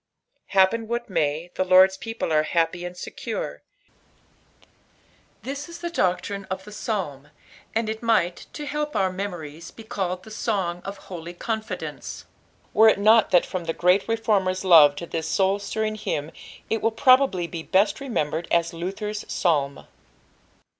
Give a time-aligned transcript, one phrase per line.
[0.57, 3.61] —Happen what may, the Lord" a people art happy and secure,
[5.43, 7.29] this is the doctrine qfthe PsalTn.
[7.75, 12.23] and it might, to Aefp our metTiories, be eddied Tbe Sono or Eolx Confuishce,
[12.73, 16.33] were U 7V)t that from Iht great reformer's tooe to this soul stirriiig hymnit
[16.81, 19.85] wiUprt^iably be best remembered as Lcthbb'b Fsiui.